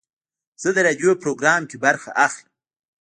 زه 0.61 0.69
د 0.75 0.77
راډیو 0.87 1.11
پروګرام 1.21 1.61
کې 1.69 1.77
برخه 1.85 2.09
اخلم. 2.25 2.49